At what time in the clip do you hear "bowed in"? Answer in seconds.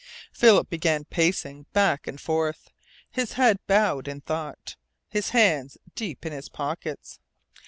3.67-4.21